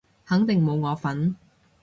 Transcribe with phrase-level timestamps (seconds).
[0.25, 1.35] 肯定冇我份